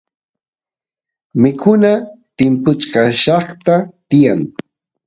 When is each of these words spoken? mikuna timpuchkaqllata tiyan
mikuna 1.41 1.91
timpuchkaqllata 2.37 3.75
tiyan 4.07 4.39